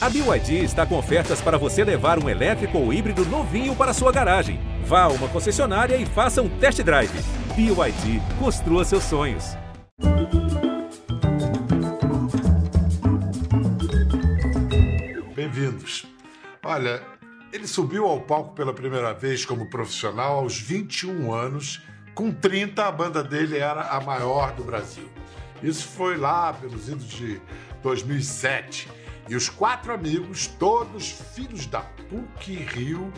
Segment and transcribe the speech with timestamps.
[0.00, 4.12] A BYD está com ofertas para você levar um elétrico ou híbrido novinho para sua
[4.12, 4.60] garagem.
[4.84, 7.10] Vá a uma concessionária e faça um test drive.
[7.56, 9.56] BYD, construa seus sonhos.
[15.34, 16.06] Bem-vindos.
[16.62, 17.02] Olha,
[17.52, 21.82] ele subiu ao palco pela primeira vez como profissional aos 21 anos.
[22.14, 25.08] Com 30, a banda dele era a maior do Brasil.
[25.60, 27.40] Isso foi lá pelos idos de
[27.82, 28.97] 2007.
[29.28, 33.12] E os quatro amigos, todos filhos da PUC Rio,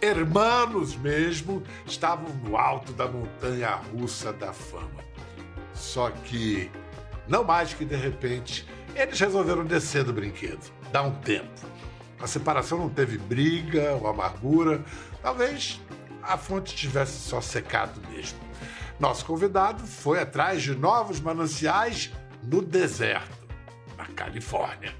[0.00, 5.04] hermanos mesmo, estavam no alto da montanha russa da fama.
[5.74, 6.70] Só que,
[7.26, 11.50] não mais que de repente, eles resolveram descer do brinquedo, dar um tempo.
[12.20, 14.84] A separação não teve briga ou amargura,
[15.20, 15.80] talvez
[16.22, 18.38] a fonte tivesse só secado mesmo.
[19.00, 23.36] Nosso convidado foi atrás de novos mananciais no deserto,
[23.98, 24.94] na Califórnia.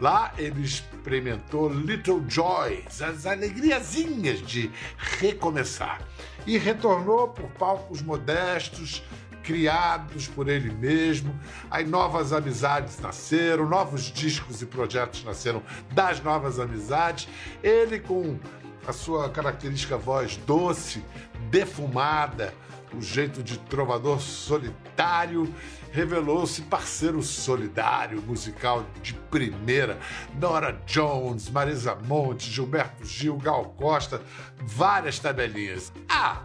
[0.00, 6.00] Lá ele experimentou Little Joys, as alegriazinhas de recomeçar,
[6.46, 9.02] e retornou por palcos modestos,
[9.42, 11.38] criados por ele mesmo.
[11.70, 17.28] Aí novas amizades nasceram, novos discos e projetos nasceram das novas amizades.
[17.62, 18.38] Ele com
[18.86, 21.04] a sua característica voz doce,
[21.50, 22.52] defumada,
[22.94, 25.52] o jeito de trovador solitário,
[25.92, 29.98] revelou-se parceiro solidário musical de primeira.
[30.38, 34.22] Nora Jones, Marisa Monte, Gilberto Gil, Gal Costa,
[34.62, 35.92] várias tabelinhas.
[36.08, 36.42] Ah,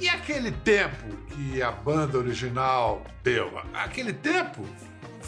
[0.00, 3.50] e aquele tempo que a banda original deu?
[3.74, 4.64] Aquele tempo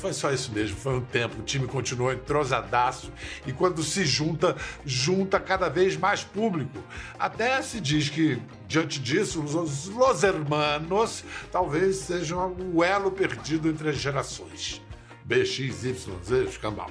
[0.01, 1.41] foi só isso mesmo, foi um tempo.
[1.41, 3.13] O time continuou entrosadaço
[3.47, 6.83] e quando se junta, junta cada vez mais público.
[7.19, 13.91] Até se diz que, diante disso, os Los Hermanos talvez sejam o elo perdido entre
[13.91, 14.83] as gerações.
[15.25, 16.91] BX, Y, Z, escambau.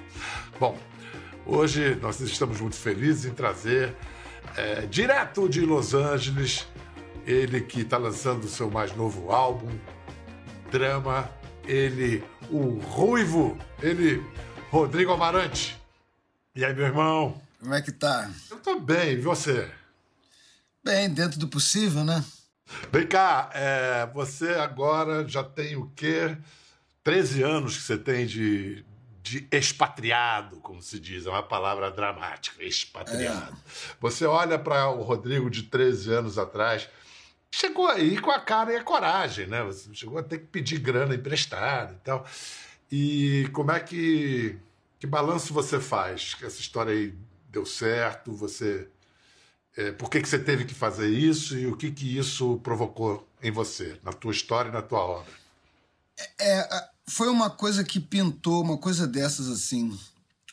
[0.59, 0.77] Bom,
[1.45, 3.95] hoje nós estamos muito felizes em trazer,
[4.55, 6.67] é, direto de Los Angeles,
[7.25, 9.69] ele que está lançando o seu mais novo álbum,
[10.71, 11.29] Drama,
[11.69, 14.25] ele o Ruivo, ele,
[14.71, 15.79] Rodrigo Amarante.
[16.55, 17.39] E aí, meu irmão?
[17.59, 18.29] Como é que tá?
[18.49, 19.69] Eu tô bem, e você?
[20.83, 22.25] Bem, dentro do possível, né?
[22.91, 26.35] Vem cá, é, você agora já tem o quê?
[27.03, 28.83] 13 anos que você tem de,
[29.21, 33.55] de expatriado, como se diz, é uma palavra dramática, expatriado.
[33.55, 33.93] É.
[33.99, 36.89] Você olha para o Rodrigo de 13 anos atrás,
[37.51, 39.63] chegou aí com a cara e a coragem, né?
[39.63, 42.25] Você chegou a ter que pedir grana emprestada e tal.
[42.91, 44.57] E como é que.
[44.99, 46.33] Que balanço você faz?
[46.33, 47.13] Que essa história aí
[47.49, 48.33] deu certo?
[48.33, 48.87] Você.
[49.77, 53.25] É, por que, que você teve que fazer isso e o que, que isso provocou
[53.41, 55.31] em você, na tua história e na tua obra?
[56.37, 59.97] É, é foi uma coisa que pintou, uma coisa dessas assim.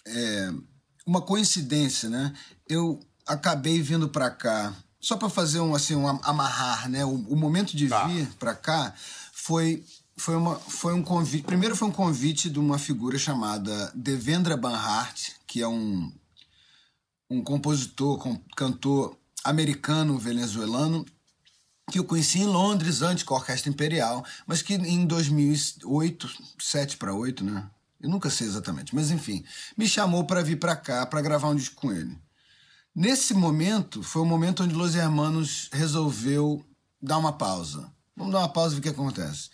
[0.07, 0.51] É,
[1.05, 2.33] uma coincidência, né?
[2.69, 4.75] Eu acabei vindo para cá
[5.07, 7.05] só para fazer um assim um amarrar, né?
[7.05, 8.09] O, o momento de tá.
[8.09, 8.93] vir para cá
[9.33, 9.85] foi
[10.17, 11.45] foi, uma, foi um convite.
[11.45, 16.13] Primeiro foi um convite de uma figura chamada Devendra Banhart, que é um,
[17.31, 21.07] um compositor, com, cantor americano venezuelano
[21.89, 26.29] que eu conheci em Londres antes com a Orquestra Imperial, mas que em 2008,
[26.59, 27.65] 7 para 8, né?
[28.01, 29.45] Eu nunca sei exatamente, mas enfim,
[29.79, 32.19] me chamou para vir para cá para gravar um disco com ele.
[32.97, 36.65] Nesse momento, foi o momento onde Los Hermanos resolveu
[36.99, 37.93] dar uma pausa.
[38.17, 39.51] Vamos dar uma pausa e ver o que acontece.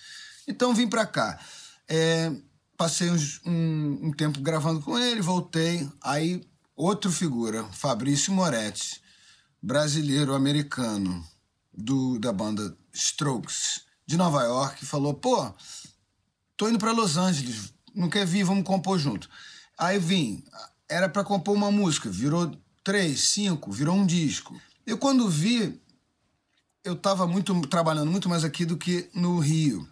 [0.46, 1.40] Então vim para cá.
[1.88, 2.32] É,
[2.76, 5.90] passei uns, um, um, tempo gravando com ele, voltei.
[6.00, 9.02] Aí, outra figura, Fabrício Moretti,
[9.60, 11.26] brasileiro-americano
[11.74, 15.52] do da banda Strokes, de Nova York, falou: pô,
[16.56, 19.28] tô indo para Los Angeles, não quer vir, vamos compor junto.
[19.76, 20.44] Aí vim,
[20.88, 24.60] era para compor uma música, virou três, cinco, virou um disco.
[24.86, 25.80] Eu quando vi,
[26.84, 29.88] eu estava muito trabalhando muito mais aqui do que no Rio.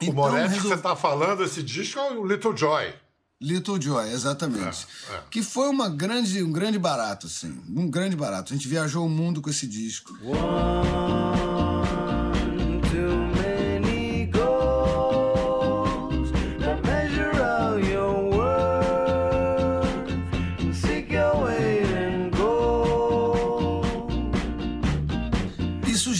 [0.00, 0.62] Então, o Moretti resol...
[0.62, 2.94] que você está falando, esse disco é o Little Joy.
[3.40, 4.86] Little Joy, exatamente.
[5.10, 5.22] É, é.
[5.30, 7.62] Que foi uma grande, um grande barato, assim.
[7.68, 8.52] Um grande barato.
[8.52, 10.16] A gente viajou o mundo com esse disco.
[10.22, 11.67] Uou.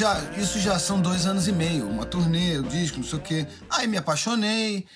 [0.08, 3.22] Já, isso já são dois anos e meio, uma turnê, o disco, não sei o
[3.22, 3.46] quê.
[3.68, 4.86] Aí me apaixonei,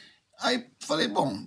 [0.41, 1.47] aí falei, bom,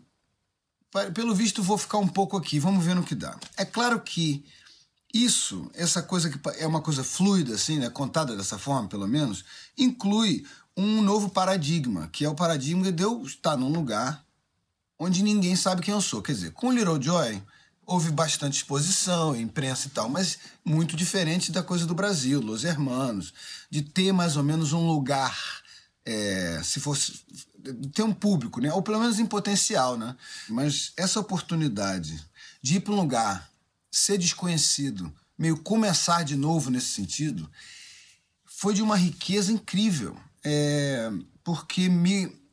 [1.13, 3.35] pelo visto vou ficar um pouco aqui, vamos ver no que dá.
[3.57, 4.45] É claro que
[5.11, 9.43] isso, essa coisa que é uma coisa fluida, assim, né, contada dessa forma, pelo menos,
[9.77, 10.45] inclui
[10.77, 14.23] um novo paradigma, que é o paradigma de eu estar num lugar
[14.99, 16.21] onde ninguém sabe quem eu sou.
[16.21, 17.41] Quer dizer, com Little Joy,
[17.85, 23.33] houve bastante exposição, imprensa e tal, mas muito diferente da coisa do Brasil, Los Hermanos,
[23.69, 25.61] de ter mais ou menos um lugar,
[26.05, 27.21] é, se fosse
[27.93, 28.71] ter um público, né?
[28.73, 30.15] ou pelo menos em potencial, né?
[30.47, 32.23] Mas essa oportunidade
[32.61, 33.49] de ir para um lugar,
[33.91, 37.49] ser desconhecido, meio começar de novo nesse sentido,
[38.45, 41.11] foi de uma riqueza incrível, é,
[41.43, 42.43] porque me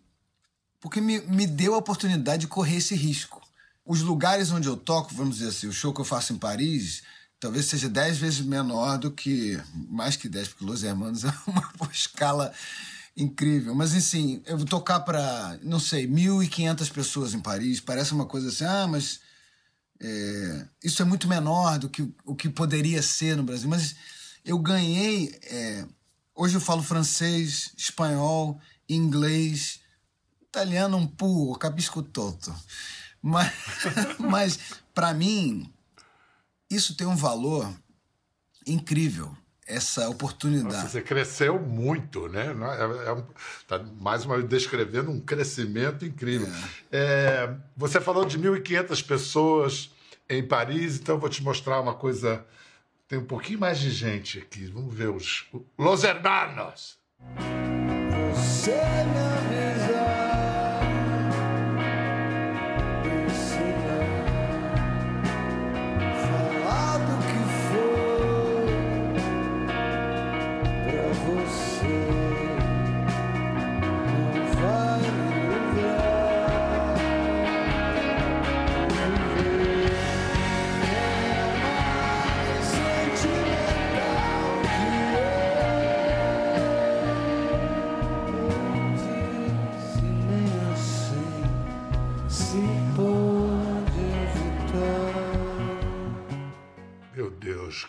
[0.81, 3.42] porque me, me deu a oportunidade de correr esse risco
[3.85, 7.03] os lugares onde eu toco, vamos dizer assim, o show que eu faço em Paris,
[7.41, 9.61] talvez seja dez vezes menor do que.
[9.89, 12.53] Mais que dez, porque Los Hermanos é uma escala
[13.17, 13.75] incrível.
[13.75, 17.81] Mas, assim, eu vou tocar para, não sei, 1.500 pessoas em Paris.
[17.81, 19.21] Parece uma coisa assim, ah, mas.
[20.05, 23.69] É, isso é muito menor do que o que poderia ser no Brasil.
[23.69, 23.97] Mas
[24.45, 25.37] eu ganhei.
[25.43, 25.85] É,
[26.35, 29.81] hoje eu falo francês, espanhol, inglês,
[30.43, 32.55] italiano um pouco, capisco tutto.
[33.23, 33.53] Mas,
[34.19, 34.59] mas
[34.93, 35.73] para mim,
[36.69, 37.73] isso tem um valor
[38.67, 39.37] incrível
[39.67, 40.75] essa oportunidade.
[40.75, 42.47] Nossa, você cresceu muito, né?
[42.47, 43.25] É, é,
[43.67, 46.49] tá mais uma vez descrevendo um crescimento incrível.
[46.91, 46.99] É.
[46.99, 49.91] É, você falou de 1.500 pessoas
[50.29, 52.45] em Paris, então eu vou te mostrar uma coisa.
[53.09, 54.67] Tem um pouquinho mais de gente aqui.
[54.67, 55.47] Vamos ver os
[55.79, 56.99] Los Hermanos.
[58.35, 58.73] Você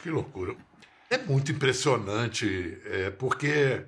[0.03, 0.53] que loucura.
[1.09, 3.85] É muito impressionante, é, porque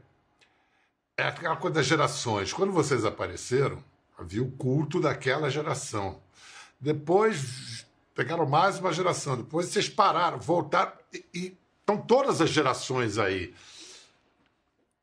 [1.17, 2.53] é aquela coisa das gerações.
[2.53, 3.83] Quando vocês apareceram,
[4.17, 6.21] havia o culto daquela geração.
[6.79, 13.17] Depois pegaram mais uma geração, depois vocês pararam, voltaram, e, e estão todas as gerações
[13.17, 13.53] aí.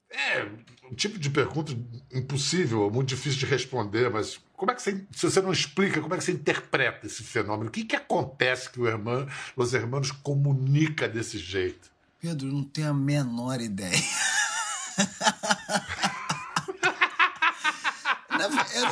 [0.09, 0.49] É
[0.93, 1.75] um tipo de pergunta
[2.13, 6.13] impossível, muito difícil de responder, mas como é que você, se você não explica, como
[6.15, 7.71] é que você interpreta esse fenômeno?
[7.71, 11.91] O que, que acontece que o irmão, os irmãos comunica desse jeito?
[12.21, 13.91] Pedro, não tenho a menor ideia.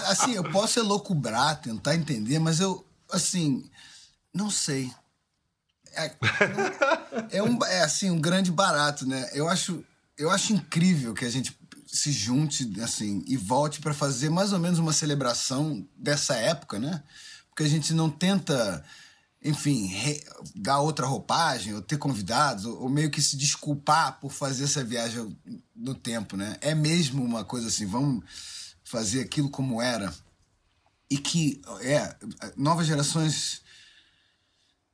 [0.09, 2.83] assim, eu posso elocubrar, tentar entender, mas eu,
[3.13, 3.71] assim,
[4.33, 4.91] não sei.
[5.93, 6.15] É,
[7.33, 9.29] é, um, é assim, um grande barato, né?
[9.35, 9.85] Eu acho,
[10.17, 11.60] eu acho incrível que a gente
[11.93, 17.03] se junte assim e volte para fazer mais ou menos uma celebração dessa época, né?
[17.49, 18.85] Porque a gente não tenta,
[19.43, 20.23] enfim, re,
[20.55, 24.85] dar outra roupagem ou ter convidados ou, ou, meio que se desculpar por fazer essa
[24.85, 25.37] viagem
[25.75, 26.57] no tempo, né?
[26.61, 28.25] É mesmo uma coisa assim, vamos
[28.85, 30.15] fazer aquilo como era
[31.11, 32.15] e que é
[32.57, 33.63] novas gerações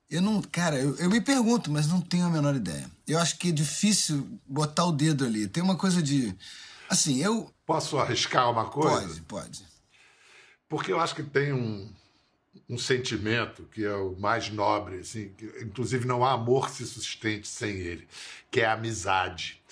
[0.09, 2.89] eu não, cara, eu, eu me pergunto, mas não tenho a menor ideia.
[3.07, 5.49] Eu acho que é difícil botar o dedo ali.
[5.49, 6.33] Tem uma coisa de
[6.89, 7.51] Assim, eu.
[7.65, 9.07] Posso arriscar uma coisa?
[9.07, 9.67] Pode, pode.
[10.69, 11.89] Porque eu acho que tem um,
[12.69, 16.87] um sentimento que é o mais nobre, assim, que, inclusive não há amor que se
[16.87, 18.09] sustente sem ele,
[18.51, 19.63] que é a amizade.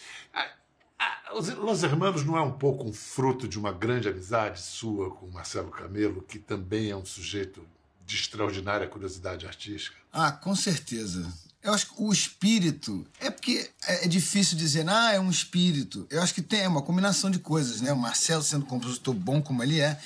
[1.35, 5.26] Os Los Hermanos não é um pouco um fruto de uma grande amizade sua com
[5.28, 7.66] Marcelo Camelo, que também é um sujeito
[8.06, 9.97] de extraordinária curiosidade artística?
[10.12, 11.33] Ah, com certeza.
[11.64, 13.06] Eu acho que o espírito.
[13.18, 16.06] É porque é, é difícil dizer, ah, é um espírito.
[16.11, 17.90] Eu acho que tem uma combinação de coisas, né?
[17.90, 19.99] O Marcelo sendo compositor bom como ele é,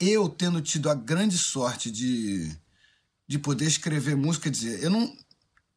[0.00, 2.52] eu tendo tido a grande sorte de,
[3.28, 5.16] de poder escrever música, dizer, eu não.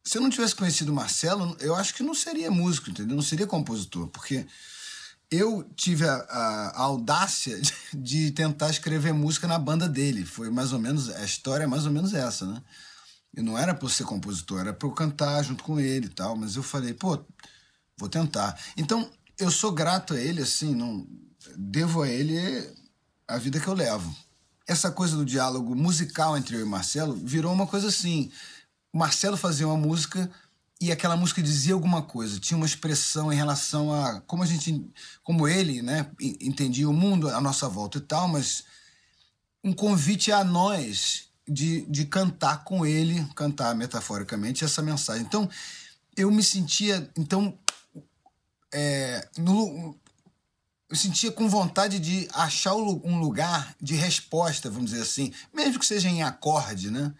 [0.02, 3.14] Se eu não tivesse conhecido o Marcelo, eu acho que não seria músico, entendeu?
[3.14, 4.44] Não seria compositor, porque
[5.30, 7.60] eu tive a, a, a audácia
[7.94, 10.24] de tentar escrever música na banda dele.
[10.24, 11.10] Foi mais ou menos.
[11.10, 12.60] A história é mais ou menos essa, né?
[13.38, 16.34] E não era para ser compositor, era para eu cantar junto com ele e tal.
[16.34, 17.24] Mas eu falei, pô,
[17.96, 18.58] vou tentar.
[18.76, 21.06] Então, eu sou grato a ele, assim, não
[21.56, 22.36] devo a ele
[23.28, 24.12] a vida que eu levo.
[24.66, 28.28] Essa coisa do diálogo musical entre eu e Marcelo virou uma coisa assim.
[28.92, 30.28] O Marcelo fazia uma música
[30.80, 34.84] e aquela música dizia alguma coisa, tinha uma expressão em relação a como a gente,
[35.22, 38.64] como ele, né, entendia o mundo à nossa volta e tal, mas
[39.62, 45.22] um convite a nós de, de cantar com ele, cantar metaforicamente essa mensagem.
[45.22, 45.48] Então,
[46.16, 47.56] eu me sentia, então,
[48.72, 49.96] é, no,
[50.88, 55.86] eu sentia com vontade de achar um lugar de resposta, vamos dizer assim, mesmo que
[55.86, 57.14] seja em acorde, né?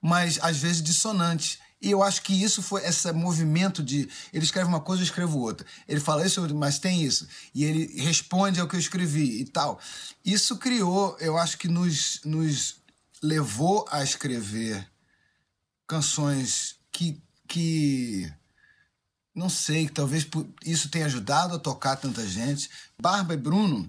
[0.00, 1.58] mas às vezes dissonantes.
[1.80, 5.38] E eu acho que isso foi esse movimento de ele escreve uma coisa, eu escrevo
[5.38, 5.66] outra.
[5.86, 7.26] Ele fala isso, mas tem isso.
[7.54, 9.78] E ele responde ao que eu escrevi e tal.
[10.24, 12.76] Isso criou, eu acho que nos, nos
[13.22, 14.86] levou a escrever
[15.86, 18.32] canções que, que
[19.34, 20.26] não sei, talvez
[20.64, 22.70] isso tenha ajudado a tocar tanta gente.
[23.00, 23.88] Barba e Bruno,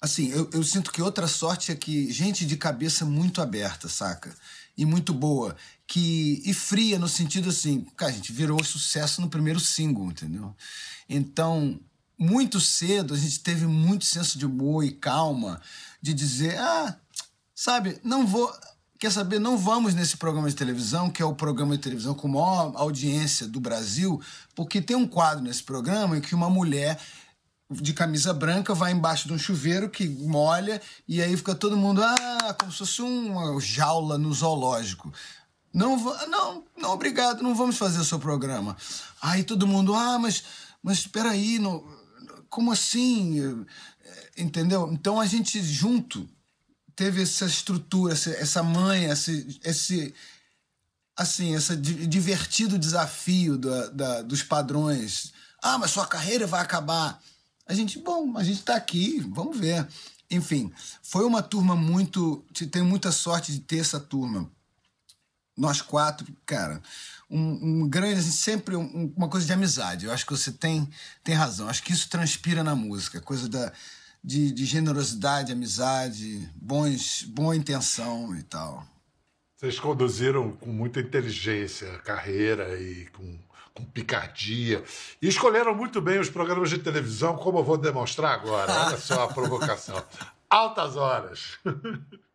[0.00, 4.34] assim, eu, eu sinto que outra sorte é que gente de cabeça muito aberta, saca?
[4.76, 5.56] E muito boa.
[5.86, 10.54] que E fria no sentido assim, cara, a gente virou sucesso no primeiro single, entendeu?
[11.08, 11.80] Então,
[12.18, 15.60] muito cedo a gente teve muito senso de humor e calma
[16.02, 16.98] de dizer, ah,
[17.56, 18.52] sabe, não vou
[18.98, 22.28] quer saber, não vamos nesse programa de televisão, que é o programa de televisão com
[22.28, 24.20] maior audiência do Brasil,
[24.54, 26.98] porque tem um quadro nesse programa em que uma mulher
[27.70, 32.02] de camisa branca vai embaixo de um chuveiro que molha e aí fica todo mundo,
[32.02, 35.12] ah, como se fosse uma jaula no zoológico.
[35.74, 35.96] Não,
[36.28, 38.76] não, não, obrigado, não vamos fazer o seu programa.
[39.20, 40.42] Aí todo mundo, ah, mas,
[40.82, 41.84] mas espera aí, não,
[42.48, 43.66] como assim?
[44.38, 44.88] Entendeu?
[44.90, 46.26] Então a gente junto
[46.96, 50.14] teve essa estrutura, essa, manha, esse, esse
[51.14, 55.32] assim, esse divertido desafio da, da, dos padrões.
[55.62, 57.22] Ah, mas sua carreira vai acabar.
[57.66, 59.86] A gente, bom, a gente está aqui, vamos ver.
[60.30, 60.72] Enfim,
[61.02, 62.44] foi uma turma muito.
[62.70, 64.50] Tenho muita sorte de ter essa turma.
[65.56, 66.82] Nós quatro, cara,
[67.30, 70.04] um, um grande, assim, sempre um, uma coisa de amizade.
[70.04, 70.88] Eu acho que você tem,
[71.24, 71.68] tem razão.
[71.68, 73.72] Acho que isso transpira na música, coisa da,
[74.26, 78.84] de, de generosidade, amizade, bons, boa intenção e tal.
[79.56, 83.38] Vocês conduziram com muita inteligência a carreira e com,
[83.72, 84.82] com picardia.
[85.22, 88.72] E escolheram muito bem os programas de televisão, como eu vou demonstrar agora.
[88.86, 90.02] Olha só a provocação.
[90.50, 91.58] Altas horas.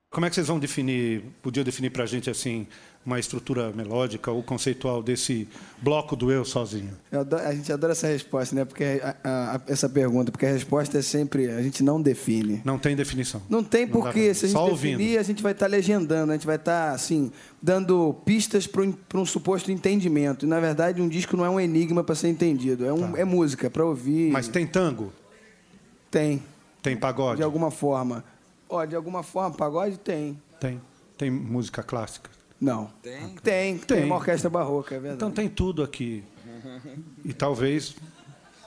[0.10, 2.67] Como é que vocês vão definir, podia definir para a gente assim,
[3.05, 5.48] uma estrutura melódica ou conceitual desse
[5.81, 6.91] bloco do eu sozinho?
[7.12, 8.63] Adoro, a gente adora essa resposta, né?
[8.63, 12.62] Porque a, a, essa pergunta, porque a resposta é sempre a gente não define.
[12.63, 13.41] Não tem definição.
[13.50, 15.20] Não tem porque se a gente Só definir, ouvindo.
[15.20, 17.31] a gente vai estar tá legendando, a gente vai estar tá, assim
[17.62, 20.46] dando pistas para um, um, suposto entendimento.
[20.46, 23.20] E na verdade um disco não é um enigma para ser entendido, é, um, tá.
[23.20, 24.31] é música para ouvir.
[24.31, 25.12] Mas tem tango?
[26.10, 26.41] Tem.
[26.84, 27.38] Tem pagode?
[27.38, 28.24] De alguma forma.
[28.70, 30.39] Ó, de alguma forma, pagode tem.
[30.60, 30.79] Tem.
[31.17, 32.29] Tem música clássica?
[32.62, 32.89] Não.
[33.01, 33.36] Tem?
[33.44, 34.03] Tem, tem.
[34.06, 35.15] uma orquestra barroca, é verdade.
[35.15, 36.24] Então tem tudo aqui.
[37.25, 37.96] E talvez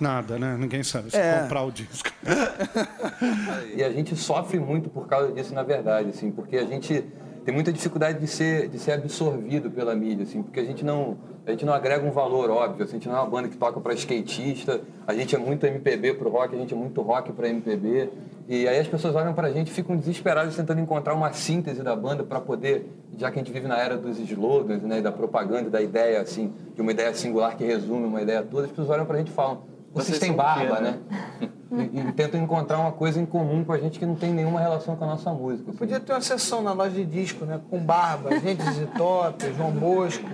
[0.00, 0.56] nada, né?
[0.58, 1.12] Ninguém sabe.
[1.12, 1.40] Se é.
[1.42, 2.10] comprar o disco.
[3.76, 7.04] e a gente sofre muito por causa disso, na verdade, assim, porque a gente
[7.44, 11.16] tem muita dificuldade de ser, de ser absorvido pela mídia, assim, porque a gente não,
[11.46, 13.56] a gente não agrega um valor óbvio, assim, a gente não é uma banda que
[13.56, 17.32] toca para skatista, a gente é muito MPB pro rock, a gente é muito rock
[17.32, 18.10] para MPB,
[18.46, 21.82] e aí as pessoas olham para a gente e ficam desesperadas tentando encontrar uma síntese
[21.82, 22.86] da banda para poder,
[23.16, 26.52] já que a gente vive na era dos slogans, né, da propaganda, da ideia assim,
[26.74, 29.30] de uma ideia singular que resume uma ideia toda, as pessoas olham para a gente
[29.30, 30.98] e falam: vocês, vocês têm barba, né?
[31.40, 31.48] né?
[31.80, 34.60] e, e, tentam encontrar uma coisa em comum com a gente que não tem nenhuma
[34.60, 35.70] relação com a nossa música.
[35.70, 35.78] Assim.
[35.78, 37.60] Podia ter uma sessão na loja de disco, né?
[37.70, 40.24] Com barba, gente de top, João Bosco.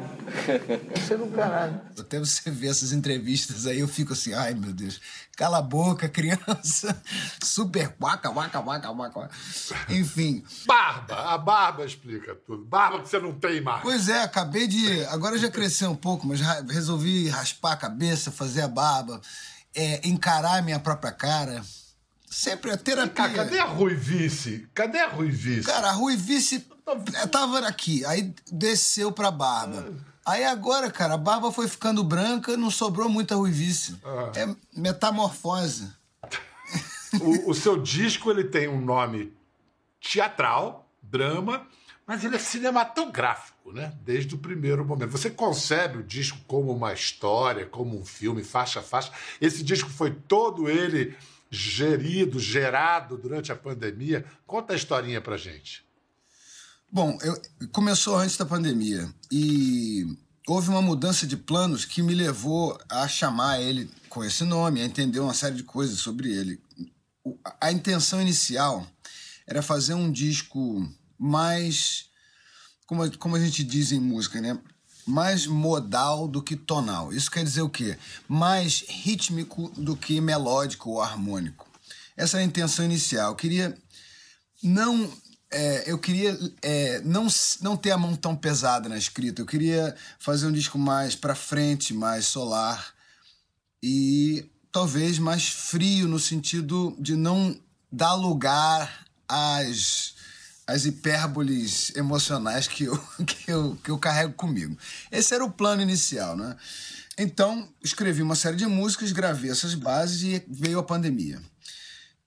[1.10, 1.80] É do caralho.
[1.98, 5.00] Até você ver essas entrevistas aí, eu fico assim, ai meu Deus,
[5.36, 7.00] cala a boca, criança.
[7.42, 9.30] Super waca, waca, waca, waca.
[9.88, 10.44] Enfim.
[10.66, 12.64] Barba, a barba explica tudo.
[12.64, 13.82] Barba que você não tem mais.
[13.82, 15.04] Pois é, acabei de.
[15.06, 19.20] Agora já cresceu um pouco, mas resolvi raspar a cabeça, fazer a barba
[19.74, 21.62] é, encarar a minha própria cara.
[22.28, 23.12] Sempre a terapia.
[23.12, 24.68] Cara, cadê a Ruivice?
[24.72, 25.66] Cadê a Ruivice?
[25.66, 26.64] Cara, a Ruivice
[27.30, 29.92] tava aqui, aí desceu pra barba.
[30.24, 33.96] Aí agora, cara, a barba foi ficando branca, não sobrou muita ruivice.
[34.04, 34.32] Ah.
[34.36, 35.90] É metamorfose.
[37.20, 39.32] O, o, seu disco ele tem um nome
[40.00, 41.66] teatral, drama,
[42.10, 43.92] mas ele é cinematográfico, né?
[44.04, 45.12] Desde o primeiro momento.
[45.12, 49.12] Você concebe o disco como uma história, como um filme, faixa a faixa.
[49.40, 51.16] Esse disco foi todo ele
[51.48, 54.24] gerido, gerado durante a pandemia.
[54.44, 55.84] Conta a historinha pra gente.
[56.90, 57.40] Bom, eu,
[57.70, 60.04] começou antes da pandemia e
[60.48, 64.84] houve uma mudança de planos que me levou a chamar ele com esse nome, a
[64.84, 66.60] entender uma série de coisas sobre ele.
[67.60, 68.84] A intenção inicial
[69.46, 72.06] era fazer um disco mais,
[72.86, 74.58] como, como a gente diz em música, né?
[75.06, 77.12] Mais modal do que tonal.
[77.12, 77.98] Isso quer dizer o quê?
[78.26, 81.68] Mais rítmico do que melódico ou harmônico.
[82.16, 83.32] Essa é a intenção inicial.
[83.32, 83.76] Eu queria
[84.62, 85.10] não
[85.50, 87.26] é, eu queria é, não,
[87.60, 89.42] não ter a mão tão pesada na escrita.
[89.42, 92.94] Eu queria fazer um disco mais para frente, mais solar
[93.82, 97.58] e talvez mais frio no sentido de não
[97.90, 100.14] dar lugar às
[100.70, 102.96] as hipérboles emocionais que eu,
[103.26, 104.78] que, eu, que eu carrego comigo.
[105.10, 106.56] Esse era o plano inicial, né?
[107.18, 111.42] Então, escrevi uma série de músicas, gravei essas bases e veio a pandemia.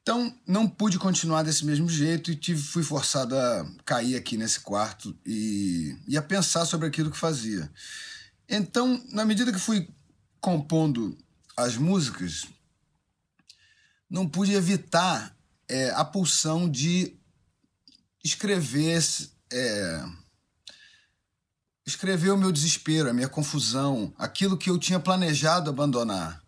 [0.02, 4.60] Então, não pude continuar desse mesmo jeito e tive, fui forçado a cair aqui nesse
[4.60, 7.72] quarto e, e a pensar sobre aquilo que fazia.
[8.48, 9.88] Então, na medida que fui
[10.42, 11.18] compondo
[11.56, 12.46] as músicas,
[14.10, 15.34] não pude evitar
[15.70, 17.18] é, a pulsão de
[18.24, 19.02] escrever
[19.52, 20.06] é,
[21.86, 26.42] escrever o meu desespero, a minha confusão, aquilo que eu tinha planejado abandonar.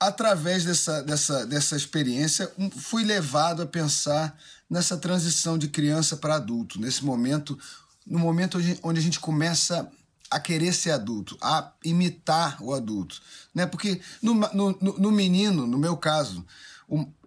[0.00, 4.36] Através dessa, dessa, dessa experiência, fui levado a pensar
[4.68, 7.58] nessa transição de criança para adulto, nesse momento,
[8.06, 9.90] no momento onde a gente começa
[10.30, 13.20] a querer ser adulto, a imitar o adulto,
[13.54, 13.66] né?
[13.66, 16.44] Porque no, no, no menino, no meu caso,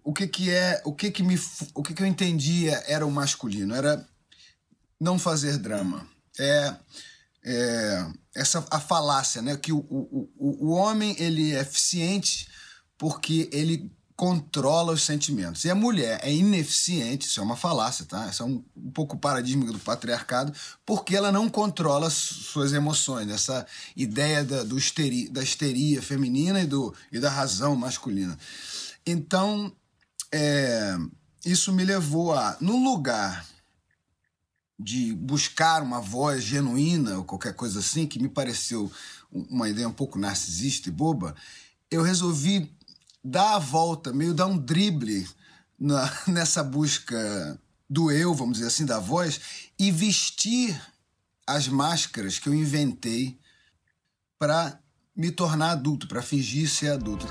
[0.03, 1.39] o que que é, o que que me,
[1.74, 4.05] o que que eu entendia era o masculino, era
[5.00, 6.08] não fazer drama,
[6.39, 6.75] é,
[7.43, 9.58] é essa a falácia, né?
[9.58, 12.48] Que o, o, o, homem ele é eficiente
[12.98, 15.65] porque ele controla os sentimentos.
[15.65, 18.27] E a mulher é ineficiente, isso é uma falácia, tá?
[18.27, 20.53] Isso é um, um pouco paradigma do patriarcado,
[20.86, 23.65] porque ela não controla suas emoções, essa
[23.96, 28.38] ideia da, do histeri, da histeria feminina e, do, e da razão masculina.
[29.05, 29.75] Então,
[30.31, 30.97] é,
[31.45, 33.45] isso me levou a, no lugar
[34.79, 38.91] de buscar uma voz genuína ou qualquer coisa assim, que me pareceu
[39.31, 41.35] uma ideia um pouco narcisista e boba,
[41.89, 42.71] eu resolvi
[43.23, 45.27] dar a volta, meio dar um drible
[45.79, 47.59] na, nessa busca
[47.89, 49.39] do eu, vamos dizer assim, da voz,
[49.77, 50.79] e vestir
[51.45, 53.38] as máscaras que eu inventei
[54.39, 54.79] para
[55.15, 57.27] me tornar adulto, para fingir ser adulto.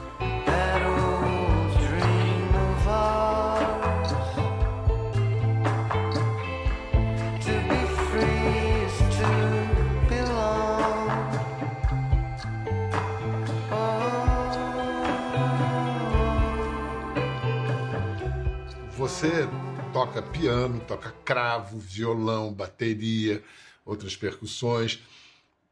[19.20, 19.46] Você
[19.92, 23.44] toca piano, toca cravo, violão, bateria,
[23.84, 24.98] outras percussões.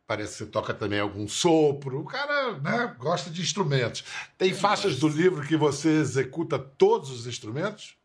[0.07, 2.01] Parece que você toca também algum sopro.
[2.01, 4.05] O cara né, gosta de instrumentos.
[4.37, 7.97] Tem faixas do livro que você executa todos os instrumentos?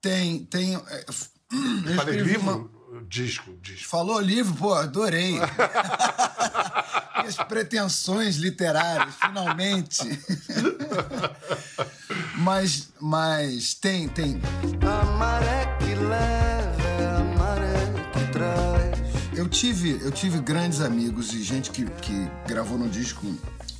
[0.00, 0.74] Tem, tem.
[0.74, 1.04] É,
[1.86, 2.72] eu falei livro?
[2.90, 3.02] Uma...
[3.02, 3.88] Disco, disco.
[3.88, 5.34] Falou livro, pô, adorei.
[7.18, 10.02] Minhas pretensões literárias, finalmente.
[12.40, 14.40] mas, mas tem, tem.
[14.82, 19.38] A maré que leva, maré que traz.
[19.38, 23.26] Eu tive, eu tive grandes amigos e gente que, que gravou no disco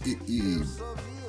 [0.05, 0.63] e, e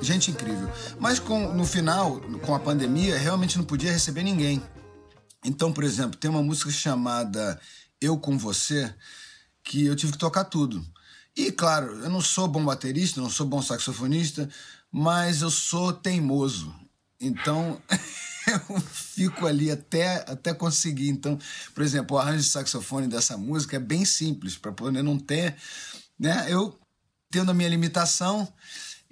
[0.02, 0.70] gente incrível.
[0.98, 4.62] Mas com, no final, com a pandemia, realmente não podia receber ninguém.
[5.44, 7.58] Então, por exemplo, tem uma música chamada
[8.00, 8.94] Eu com Você
[9.64, 10.84] que eu tive que tocar tudo.
[11.34, 14.48] E claro, eu não sou bom baterista, não sou bom saxofonista,
[14.90, 16.81] mas eu sou teimoso.
[17.22, 17.80] Então
[18.68, 21.08] eu fico ali até, até conseguir.
[21.08, 21.38] Então,
[21.74, 25.56] por exemplo, o arranjo de saxofone dessa música é bem simples, para poder não ter.
[26.18, 26.46] Né?
[26.48, 26.78] Eu,
[27.30, 28.52] tendo a minha limitação,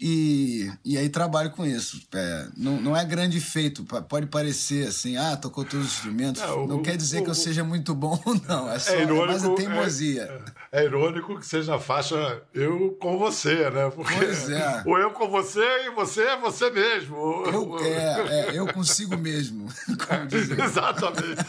[0.00, 2.00] e, e aí trabalho com isso.
[2.14, 6.40] É, não, não é grande feito, pode parecer assim, ah, tocou todos os instrumentos.
[6.40, 8.70] Não, não o, quer dizer o, que eu seja muito bom, não.
[8.70, 10.44] É, só, é, irônico, é mais a teimosia.
[10.72, 13.90] É, é, irônico que seja a faixa eu com você, né?
[13.94, 14.82] Porque pois é.
[14.88, 17.16] O eu com você e você é você mesmo.
[17.46, 19.66] Eu, é, é, eu consigo mesmo.
[20.64, 21.44] Exatamente.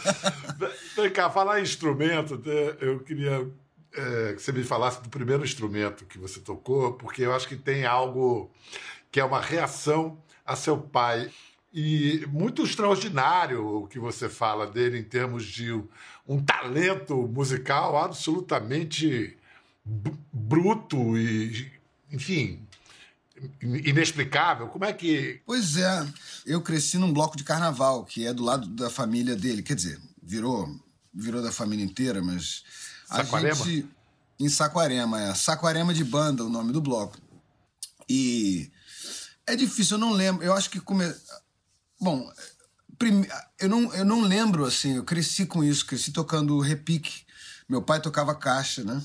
[0.94, 2.40] Vem cá, falar em instrumento,
[2.80, 3.50] eu queria
[3.94, 7.56] é, que você me falasse do primeiro instrumento que você tocou, porque eu acho que
[7.56, 8.50] tem algo
[9.10, 11.30] que é uma reação a seu pai.
[11.74, 15.72] E muito extraordinário o que você fala dele em termos de
[16.26, 19.36] um talento musical absolutamente
[20.32, 21.72] bruto e,
[22.10, 22.66] enfim,
[23.62, 24.68] inexplicável.
[24.68, 25.40] Como é que.
[25.46, 26.06] Pois é,
[26.46, 29.62] eu cresci num bloco de carnaval, que é do lado da família dele.
[29.62, 30.68] Quer dizer, virou,
[31.12, 32.64] virou da família inteira, mas
[33.12, 33.64] Saquarema?
[33.64, 33.88] Gente,
[34.40, 35.34] em Saquarema, é.
[35.34, 37.18] Saquarema de Banda, o nome do bloco.
[38.08, 38.70] E
[39.46, 40.44] é difícil, eu não lembro.
[40.44, 41.04] Eu acho que come...
[42.00, 42.30] Bom,
[42.98, 43.28] prime...
[43.58, 47.24] eu, não, eu não lembro, assim, eu cresci com isso, cresci tocando repique.
[47.68, 49.02] Meu pai tocava caixa, né?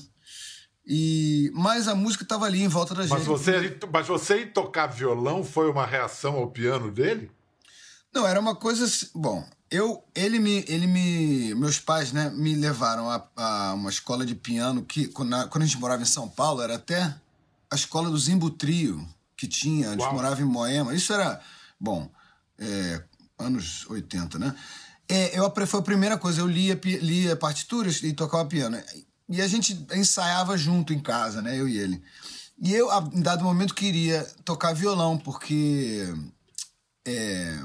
[0.90, 3.24] E mas a música estava ali em volta da mas gente.
[3.26, 7.30] Você, mas você tocar violão foi uma reação ao piano dele?
[8.12, 8.86] Não, era uma coisa.
[8.86, 13.90] Assim, bom, eu, ele me, ele me, meus pais, né, me levaram a, a uma
[13.90, 17.14] escola de piano que quando a, quando a gente morava em São Paulo era até
[17.70, 20.14] a escola do Zimbo Trio que tinha, a gente Uau.
[20.14, 20.94] morava em Moema.
[20.94, 21.40] Isso era,
[21.78, 22.10] bom,
[22.58, 23.02] é,
[23.38, 24.54] anos 80, né?
[25.08, 28.82] É, eu, foi a primeira coisa, eu lia, lia partituras e tocava piano.
[29.28, 31.58] E a gente ensaiava junto em casa, né?
[31.58, 32.02] Eu e ele.
[32.60, 36.12] E eu, em dado momento, queria tocar violão, porque
[37.06, 37.58] é,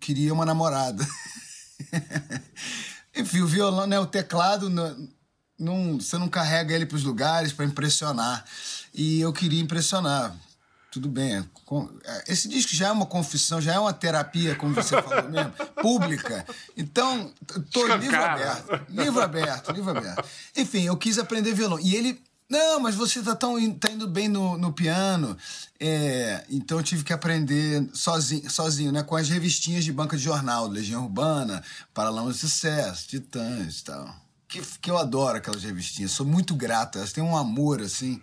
[0.00, 1.06] queria uma namorada.
[3.14, 3.98] Enfim, o violão, né?
[3.98, 5.08] O teclado, não,
[5.58, 8.44] não, você não carrega ele para os lugares para impressionar.
[8.94, 10.36] E eu queria impressionar
[10.96, 11.36] tudo bem.
[12.04, 15.52] É, esse disco já é uma confissão, já é uma terapia, como você falou mesmo,
[15.82, 16.46] pública.
[16.74, 17.30] Então,
[17.70, 18.80] tô livro aberto.
[18.88, 20.24] Livro aberto, livro aberto.
[20.56, 21.78] Enfim, eu quis aprender violão.
[21.78, 22.22] E ele.
[22.48, 25.36] Não, mas você tá, tão, tá indo bem no, no piano.
[25.80, 29.02] É, então eu tive que aprender sozinho, sozinho, né?
[29.02, 34.14] Com as revistinhas de banca de jornal, Legião Urbana, Paralama de Sucesso, Titãs e tal.
[34.48, 38.22] Que, que eu adoro aquelas revistinhas, sou muito grato, elas têm um amor, assim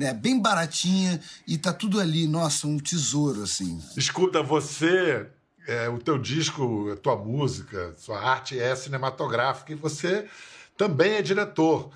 [0.00, 0.14] né?
[0.14, 3.78] Bem baratinha e tá tudo ali, nossa, um tesouro, assim.
[3.94, 5.26] Escuta, você,
[5.68, 10.26] é, o teu disco, a tua música, sua arte é cinematográfica e você
[10.74, 11.90] também é diretor.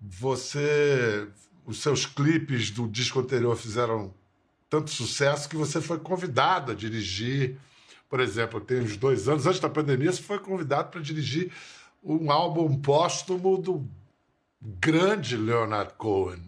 [0.00, 1.28] Você,
[1.64, 4.12] os seus clipes do disco anterior fizeram
[4.68, 7.56] tanto sucesso que você foi convidado a dirigir.
[8.08, 11.52] Por exemplo, tem uns dois anos, antes da pandemia, você foi convidado para dirigir
[12.02, 13.88] um álbum póstumo do
[14.60, 16.42] grande Leonard Cohen.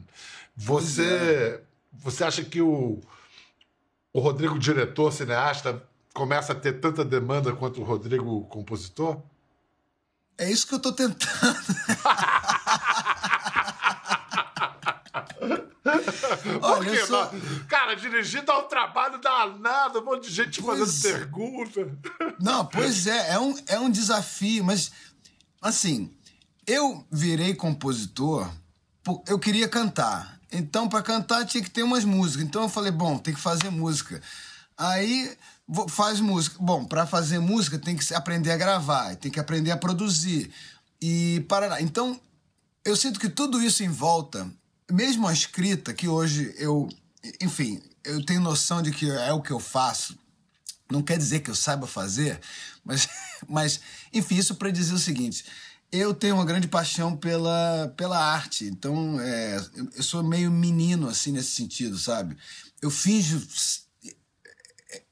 [0.57, 1.63] Você, é.
[1.93, 3.01] você acha que o,
[4.13, 5.83] o Rodrigo diretor, cineasta,
[6.15, 9.21] começa a ter tanta demanda quanto o Rodrigo compositor?
[10.37, 11.19] É isso que eu estou tentando.
[16.63, 17.33] Olha, só...
[17.69, 20.79] Cara, dirigir dá um trabalho danado, um monte de gente pois...
[20.79, 21.99] fazendo pergunta.
[22.41, 24.91] Não, pois é, é um, é um desafio, mas
[25.61, 26.15] assim,
[26.67, 28.49] eu virei compositor,
[29.27, 30.39] eu queria cantar.
[30.51, 32.47] Então, para cantar tinha que ter umas músicas.
[32.47, 34.21] Então eu falei, bom, tem que fazer música.
[34.77, 35.37] Aí
[35.89, 36.57] faz música.
[36.61, 40.51] Bom, para fazer música tem que aprender a gravar, tem que aprender a produzir.
[41.01, 42.19] E para Então,
[42.85, 44.49] eu sinto que tudo isso em volta,
[44.91, 46.89] mesmo a escrita, que hoje eu,
[47.41, 50.19] enfim, eu tenho noção de que é o que eu faço.
[50.91, 52.41] Não quer dizer que eu saiba fazer,
[52.85, 53.09] mas,
[53.47, 53.81] mas
[54.13, 55.45] enfim, isso para dizer o seguinte:
[55.93, 59.57] eu tenho uma grande paixão pela, pela arte, então é,
[59.95, 62.37] eu sou meio menino assim nesse sentido, sabe?
[62.81, 63.47] Eu finjo.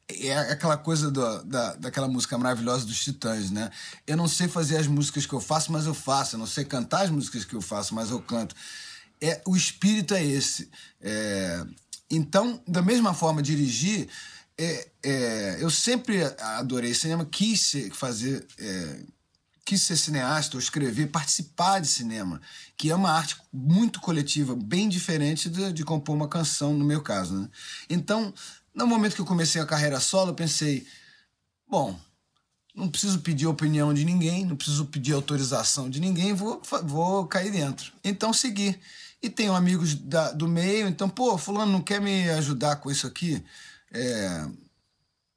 [0.08, 3.70] É, é aquela coisa do, da, daquela música maravilhosa dos Titãs, né?
[4.06, 6.36] Eu não sei fazer as músicas que eu faço, mas eu faço.
[6.36, 8.54] Eu não sei cantar as músicas que eu faço, mas eu canto.
[9.20, 10.70] É, o espírito é esse.
[11.00, 11.64] É,
[12.10, 14.08] então, da mesma forma, dirigir.
[14.58, 19.00] É, é, eu sempre adorei cinema, quis fazer é,
[19.66, 22.40] quis ser cineasta ou escrever, participar de cinema,
[22.76, 27.02] que é uma arte muito coletiva, bem diferente de, de compor uma canção, no meu
[27.02, 27.34] caso.
[27.34, 27.48] Né?
[27.90, 28.32] Então,
[28.72, 30.86] no momento que eu comecei a carreira solo, eu pensei:
[31.68, 31.98] bom,
[32.76, 37.50] não preciso pedir opinião de ninguém, não preciso pedir autorização de ninguém, vou, vou cair
[37.50, 37.92] dentro.
[38.04, 38.78] Então, segui.
[39.22, 43.06] E tenho amigos da, do meio, então, pô, Fulano não quer me ajudar com isso
[43.06, 43.42] aqui?
[43.92, 44.46] É,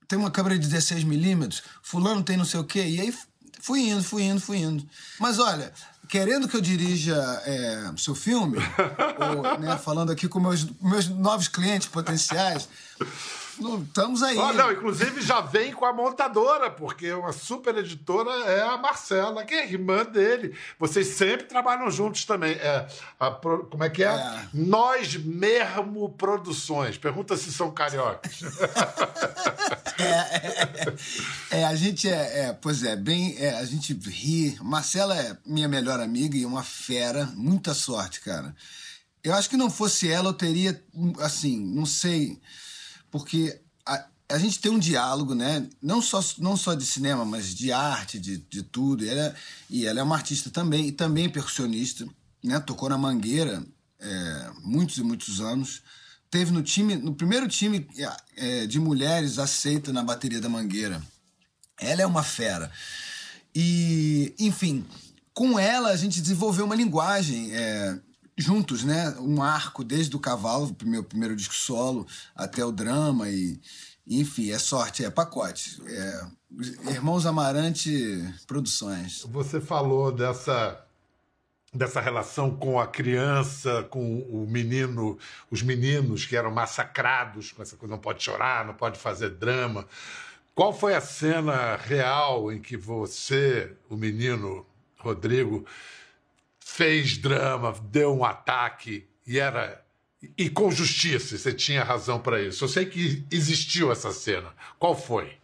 [0.07, 2.85] tem uma câmera de 16mm, Fulano tem não sei o quê.
[2.85, 3.13] E aí
[3.59, 4.87] Fui indo, fui indo, fui indo.
[5.19, 5.71] Mas olha,
[6.07, 7.15] querendo que eu dirija
[7.45, 8.57] é, seu filme,
[9.19, 12.69] ou, né, falando aqui com meus, meus novos clientes potenciais,
[13.83, 14.37] estamos aí.
[14.37, 19.43] Oh, não, inclusive já vem com a montadora, porque uma super editora é a Marcela,
[19.43, 20.55] que é irmã dele.
[20.79, 22.53] Vocês sempre trabalham juntos também.
[22.53, 22.87] É,
[23.19, 24.07] a, como é que é?
[24.07, 24.47] é?
[24.53, 26.97] Nós Mesmo Produções.
[26.97, 28.41] Pergunta se são cariocas.
[29.99, 34.57] é, é, é, a gente é, é, pois é, bem, é, a gente ri.
[34.61, 37.25] Marcela é minha melhor amiga e uma fera.
[37.35, 38.55] Muita sorte, cara.
[39.23, 40.81] Eu acho que não fosse ela, eu teria,
[41.19, 42.39] assim, não sei
[43.11, 45.67] porque a, a gente tem um diálogo, né?
[45.81, 49.03] Não só, não só de cinema, mas de arte, de, de tudo.
[49.03, 49.35] E ela,
[49.69, 52.07] e ela é uma artista também, e também percussionista,
[52.43, 52.59] né?
[52.59, 53.63] Tocou na Mangueira
[53.99, 55.81] é, muitos e muitos anos.
[56.29, 57.87] Teve no time, no primeiro time
[58.37, 61.01] é, de mulheres aceita na bateria da Mangueira.
[61.79, 62.71] Ela é uma fera.
[63.55, 64.85] E, enfim,
[65.33, 67.51] com ela a gente desenvolveu uma linguagem.
[67.51, 67.99] É,
[68.39, 69.15] juntos, né?
[69.19, 73.59] Um arco desde o cavalo, meu primeiro disco solo, até o drama e
[74.07, 75.79] enfim, é sorte, é pacote.
[75.87, 76.25] É,
[76.91, 77.91] Irmãos Amarante
[78.47, 79.23] Produções.
[79.29, 80.83] Você falou dessa
[81.71, 85.19] dessa relação com a criança, com o menino,
[85.51, 89.85] os meninos que eram massacrados com essa coisa, não pode chorar, não pode fazer drama.
[90.55, 94.65] Qual foi a cena real em que você, o menino
[94.97, 95.65] Rodrigo,
[96.71, 99.83] fez drama, deu um ataque e era
[100.37, 102.65] e com justiça, você tinha razão para isso.
[102.65, 104.53] Eu sei que existiu essa cena.
[104.77, 105.37] Qual foi?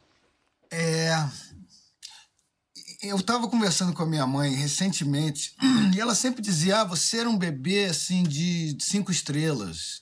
[0.70, 1.14] É
[3.02, 5.54] eu estava conversando com a minha mãe recentemente
[5.94, 10.02] e ela sempre dizia: ah, você era um bebê assim de cinco estrelas.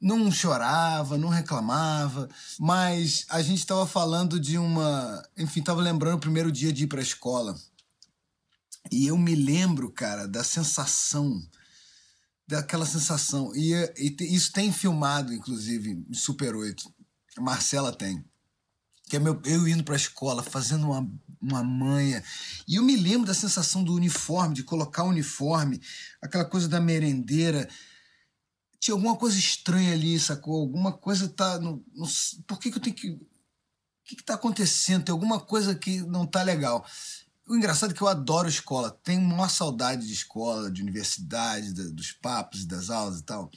[0.00, 5.22] Não chorava, não reclamava, mas a gente estava falando de uma.
[5.36, 7.54] Enfim, estava lembrando o primeiro dia de ir para a escola.
[8.90, 11.40] E eu me lembro, cara, da sensação,
[12.46, 13.54] daquela sensação.
[13.54, 16.92] E, e isso tem filmado, inclusive, em Super 8.
[17.36, 18.24] A Marcela tem.
[19.08, 22.22] Que é meu, eu indo para a escola, fazendo uma, uma manha.
[22.66, 25.80] E eu me lembro da sensação do uniforme, de colocar o uniforme,
[26.20, 27.68] aquela coisa da merendeira.
[28.78, 30.60] Tinha alguma coisa estranha ali, sacou?
[30.60, 31.58] Alguma coisa tá.
[31.58, 32.06] No, no,
[32.46, 33.10] por que, que eu tenho que.
[33.10, 35.04] O que está acontecendo?
[35.04, 36.86] Tem alguma coisa que não tá legal.
[37.46, 42.12] O engraçado é que eu adoro escola, tenho uma saudade de escola, de universidade, dos
[42.12, 43.50] papos, das aulas e tal.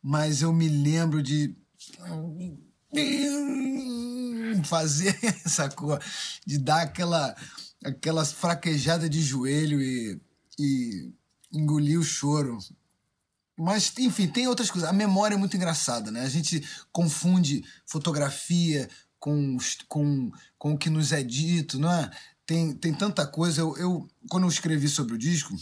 [0.00, 1.56] Mas eu me lembro de
[4.64, 5.98] fazer, sacou?
[6.46, 7.34] De dar aquela,
[7.84, 10.20] aquela fraquejada de joelho e,
[10.58, 11.12] e
[11.52, 12.58] engolir o choro.
[13.56, 14.88] Mas, enfim, tem outras coisas.
[14.88, 16.22] A memória é muito engraçada, né?
[16.22, 19.56] A gente confunde fotografia com,
[19.88, 22.10] com, com o que nos é dito, não é?
[22.46, 23.60] Tem, tem tanta coisa.
[23.60, 25.54] Eu, eu, quando eu escrevi sobre o disco,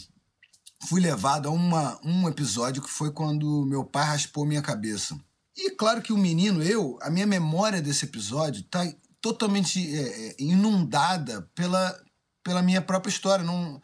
[0.87, 5.19] fui levado a uma, um episódio que foi quando meu pai raspou minha cabeça.
[5.55, 8.83] E claro que o menino, eu, a minha memória desse episódio está
[9.21, 12.03] totalmente é, é, inundada pela,
[12.43, 13.45] pela minha própria história.
[13.45, 13.81] Não,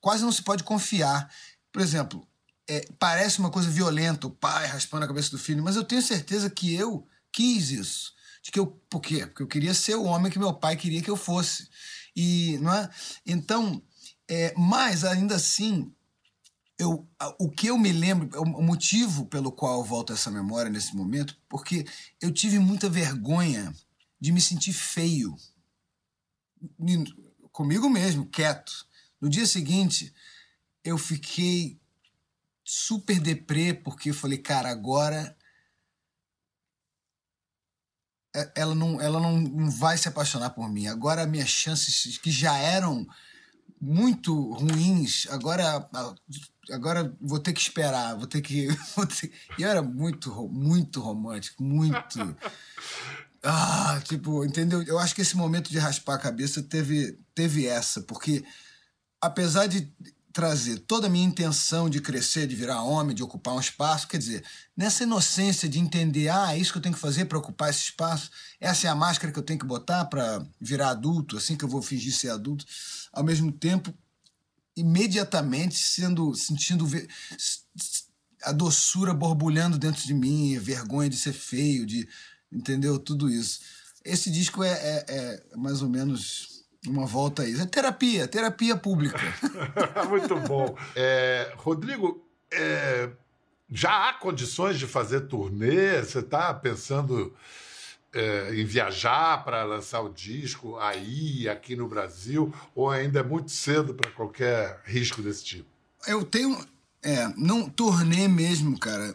[0.00, 1.30] quase não se pode confiar.
[1.72, 2.26] Por exemplo,
[2.68, 6.02] é, parece uma coisa violenta, o pai raspando a cabeça do filho, mas eu tenho
[6.02, 8.12] certeza que eu quis isso.
[8.42, 9.26] De que eu, por quê?
[9.26, 11.68] Porque eu queria ser o homem que meu pai queria que eu fosse.
[12.20, 12.90] E, não é?
[13.24, 13.80] Então,
[14.26, 15.94] é, mas ainda assim,
[16.76, 20.96] eu, o que eu me lembro, o motivo pelo qual eu volto essa memória nesse
[20.96, 21.86] momento, porque
[22.20, 23.72] eu tive muita vergonha
[24.20, 25.36] de me sentir feio.
[27.52, 28.84] Comigo mesmo, quieto.
[29.20, 30.12] No dia seguinte,
[30.82, 31.78] eu fiquei
[32.64, 35.37] super deprê, porque eu falei, cara, agora
[38.54, 40.86] ela não, ela não vai se apaixonar por mim.
[40.86, 43.06] Agora minhas chances, que já eram
[43.80, 45.88] muito ruins, agora
[46.70, 48.68] agora vou ter que esperar, vou ter que.
[48.94, 49.32] Vou ter...
[49.58, 52.18] E eu era muito, muito romântico, muito.
[53.40, 54.82] Ah, tipo, entendeu?
[54.82, 58.44] Eu acho que esse momento de raspar a cabeça teve, teve essa, porque
[59.20, 59.88] apesar de
[60.38, 64.18] trazer toda a minha intenção de crescer, de virar homem, de ocupar um espaço, quer
[64.18, 64.44] dizer,
[64.76, 67.80] nessa inocência de entender, ah, é isso que eu tenho que fazer para ocupar esse
[67.80, 71.64] espaço, essa é a máscara que eu tenho que botar para virar adulto, assim que
[71.64, 72.64] eu vou fingir ser adulto,
[73.12, 73.92] ao mesmo tempo
[74.76, 76.86] imediatamente sendo sentindo
[78.44, 82.08] a doçura borbulhando dentro de mim, vergonha de ser feio, de
[82.52, 83.58] entendeu tudo isso.
[84.04, 85.04] Esse disco é, é,
[85.52, 86.57] é mais ou menos
[86.88, 87.62] uma volta a isso.
[87.62, 89.20] É terapia, terapia pública.
[90.08, 90.76] Muito bom.
[90.94, 93.10] É, Rodrigo, é,
[93.70, 96.00] já há condições de fazer turnê?
[96.02, 97.34] Você está pensando
[98.12, 103.50] é, em viajar para lançar o disco aí, aqui no Brasil, ou ainda é muito
[103.50, 105.68] cedo para qualquer risco desse tipo?
[106.06, 106.58] Eu tenho.
[107.02, 109.14] É, não turnê mesmo, cara.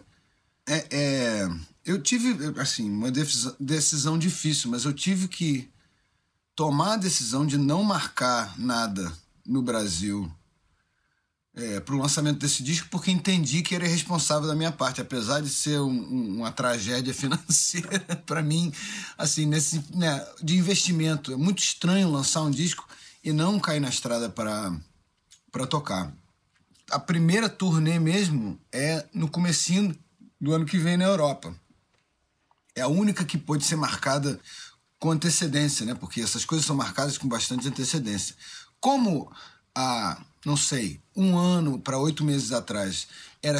[0.67, 1.49] É, é,
[1.85, 3.11] eu tive, assim, uma
[3.59, 5.69] decisão difícil, mas eu tive que
[6.55, 9.11] tomar a decisão de não marcar nada
[9.45, 10.31] no Brasil
[11.55, 15.41] é, para o lançamento desse disco porque entendi que era responsável da minha parte, apesar
[15.41, 18.73] de ser um, um, uma tragédia financeira para mim,
[19.17, 21.31] assim, nesse, né, de investimento.
[21.31, 22.87] É muito estranho lançar um disco
[23.23, 26.11] e não cair na estrada para tocar.
[26.91, 29.97] A primeira turnê mesmo é no comecinho
[30.39, 31.55] do ano que vem na Europa.
[32.75, 34.39] É a única que pode ser marcada
[35.03, 35.93] com antecedência, né?
[35.93, 38.33] Porque essas coisas são marcadas com bastante antecedência.
[38.79, 39.29] Como
[39.75, 43.05] a não sei, um ano para oito meses atrás
[43.41, 43.59] era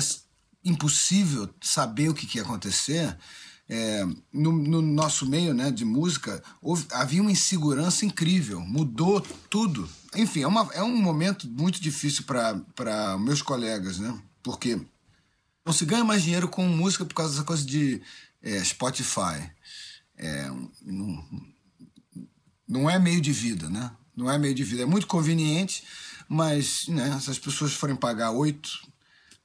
[0.64, 3.18] impossível saber o que, que ia acontecer,
[3.68, 9.90] é, no, no, nosso meio né, de música houve, havia uma insegurança incrível, mudou tudo.
[10.16, 14.18] Enfim, é, uma, é um momento muito difícil para meus colegas, né?
[14.42, 14.80] Porque
[15.66, 18.02] não se ganha mais dinheiro com música por causa dessa coisa de
[18.42, 19.52] é, Spotify.
[20.18, 20.50] É,
[20.82, 21.26] não,
[22.68, 23.92] não é meio de vida, né?
[24.16, 24.84] Não é meio de vida.
[24.84, 25.84] É muito conveniente,
[26.28, 28.70] mas né, se as pessoas forem pagar oito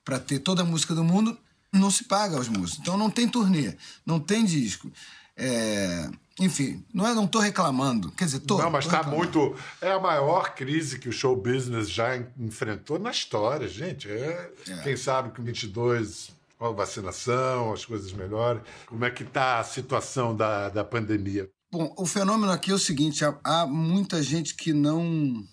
[0.05, 1.39] para ter toda a música do mundo,
[1.73, 2.81] não se paga aos músicos.
[2.81, 4.91] Então não tem turnê, não tem disco.
[5.37, 8.11] É, enfim, não é, não estou reclamando.
[8.13, 8.59] Quer dizer, tô.
[8.59, 9.57] Não, mas está muito.
[9.81, 14.09] É a maior crise que o show business já enfrentou na história, gente.
[14.09, 14.77] É, é.
[14.83, 18.63] Quem sabe que 22 com a vacinação, as coisas melhores.
[18.87, 21.49] Como é que está a situação da, da pandemia?
[21.71, 25.45] Bom, o fenômeno aqui é o seguinte: há, há muita gente que não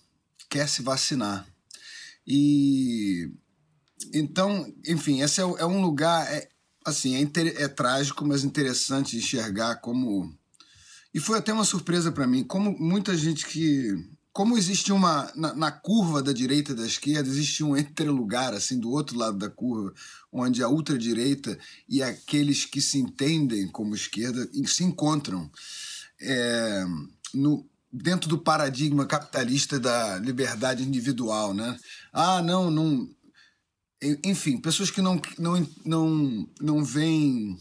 [0.50, 1.46] quer se vacinar.
[2.26, 3.32] E
[4.14, 6.48] então, enfim, esse é, é um lugar é,
[6.86, 10.34] assim é, é trágico, mas interessante enxergar como
[11.14, 13.90] e foi até uma surpresa para mim como muita gente que
[14.36, 18.78] como existe uma na, na, curva da direita e da esquerda existe um entrelugar assim
[18.78, 19.94] do outro lado da curva
[20.30, 25.50] onde a ultradireita e aqueles que se entendem como esquerda se encontram
[26.20, 26.84] é,
[27.34, 31.80] no dentro do paradigma capitalista da liberdade individual, né?
[32.12, 33.10] Ah, não, não.
[34.22, 37.58] Enfim, pessoas que não não não não veem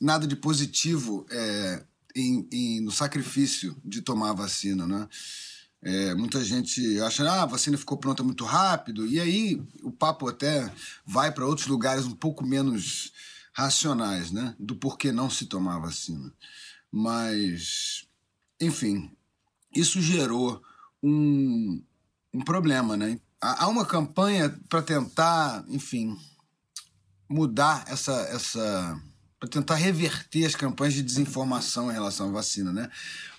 [0.00, 5.06] nada de positivo é, em, em, no sacrifício de tomar a vacina, né?
[5.82, 10.28] É, muita gente acha ah, a vacina ficou pronta muito rápido, e aí o papo
[10.28, 10.72] até
[11.04, 13.12] vai para outros lugares um pouco menos
[13.52, 14.54] racionais, né?
[14.58, 16.32] Do porquê não se tomar vacina.
[16.90, 18.06] Mas,
[18.60, 19.10] enfim,
[19.74, 20.62] isso gerou
[21.02, 21.82] um,
[22.32, 23.20] um problema, né?
[23.40, 26.18] Há uma campanha para tentar, enfim,
[27.28, 29.00] mudar essa, essa
[29.38, 32.88] para tentar reverter as campanhas de desinformação em relação à vacina, né?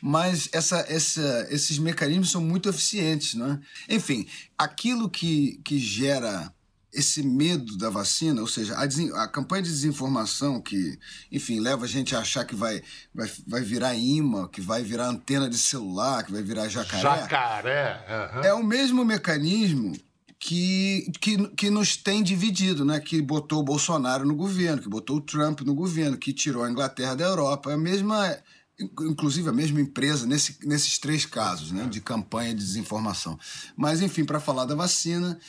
[0.02, 3.60] Mas essa, essa, esses mecanismos são muito eficientes, né?
[3.90, 6.54] Enfim, aquilo que, que gera
[6.94, 10.98] esse medo da vacina, ou seja, a, a, campanha de desinformação que,
[11.32, 12.82] enfim, leva a gente a achar que vai,
[13.14, 17.02] vai, vai virar imã, que vai virar antena de celular, que vai virar jacaré.
[17.02, 18.32] Jacaré.
[18.34, 18.44] Uhum.
[18.44, 19.94] É o mesmo mecanismo
[20.40, 23.00] que, que, que nos tem dividido, né?
[23.00, 26.72] Que botou o Bolsonaro no governo, que botou o Trump no governo, que tirou a
[26.72, 27.74] Inglaterra da Europa.
[27.74, 28.38] A mesma
[28.80, 33.40] inclusive a mesma empresa nesse, nesses três casos né, de campanha de desinformação.
[33.76, 35.40] Mas, enfim, para falar da vacina,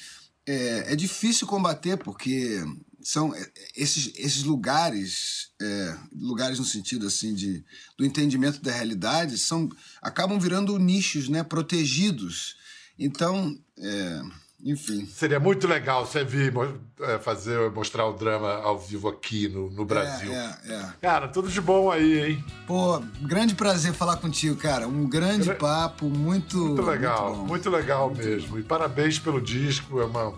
[0.46, 2.64] é, é difícil combater porque
[3.02, 7.62] são é, esses, esses lugares, é, lugares no sentido assim de
[7.98, 9.68] do entendimento da realidade, são
[10.00, 12.56] acabam virando nichos, né, protegidos.
[12.98, 14.22] Então, é,
[14.64, 15.06] enfim.
[15.06, 16.52] Seria muito legal você vir
[17.00, 20.32] é, fazer, mostrar o drama ao vivo aqui no, no Brasil.
[20.32, 20.92] É, é, é.
[21.00, 22.44] Cara, tudo de bom aí, hein?
[22.66, 24.88] Pô, grande prazer falar contigo, cara.
[24.88, 26.58] Um grande papo, muito.
[26.58, 28.48] Muito legal, muito, muito legal muito mesmo.
[28.48, 28.58] Bom.
[28.58, 30.34] E parabéns pelo disco, é uma...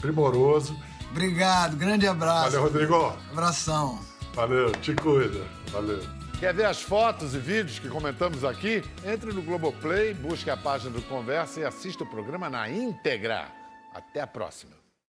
[0.00, 0.76] primoroso.
[1.10, 2.50] Obrigado, grande abraço.
[2.50, 3.12] Valeu, Rodrigo.
[3.30, 4.00] Abração.
[4.34, 5.46] Valeu, te cuida.
[5.70, 6.23] Valeu.
[6.44, 8.82] Quer ver as fotos e vídeos que comentamos aqui?
[9.02, 13.50] Entre no Globoplay, busque a página do Conversa e assista o programa na íntegra.
[13.94, 14.83] Até a próxima.